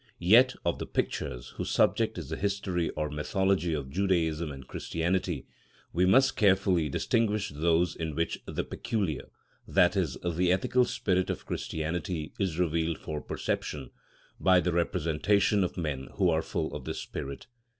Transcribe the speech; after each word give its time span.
Yet 0.17 0.55
of 0.65 0.79
the 0.79 0.87
pictures, 0.87 1.49
whose 1.57 1.69
subject 1.69 2.17
is 2.17 2.29
the 2.29 2.35
history 2.35 2.89
or 2.97 3.11
mythology 3.11 3.75
of 3.75 3.91
Judaism 3.91 4.51
and 4.51 4.65
Christianity, 4.67 5.45
we 5.93 6.07
must 6.07 6.35
carefully 6.35 6.89
distinguish 6.89 7.49
those 7.49 7.95
in 7.95 8.15
which 8.15 8.39
the 8.47 8.63
peculiar, 8.63 9.29
i.e., 9.77 10.05
the 10.33 10.51
ethical 10.51 10.85
spirit 10.85 11.29
of 11.29 11.45
Christianity 11.45 12.33
is 12.39 12.57
revealed 12.57 12.97
for 12.97 13.21
perception, 13.21 13.91
by 14.39 14.59
the 14.59 14.73
representation 14.73 15.63
of 15.63 15.77
men 15.77 16.07
who 16.15 16.31
are 16.31 16.41
full 16.41 16.75
of 16.75 16.85
this 16.85 16.97
spirit. 16.97 17.45